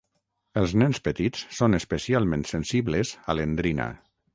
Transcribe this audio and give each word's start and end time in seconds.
Els 0.61 0.73
nens 0.83 1.01
petits 1.09 1.45
són 1.59 1.81
especialment 1.81 2.49
sensibles 2.57 3.17
a 3.35 3.41
l'endrina. 3.41 3.93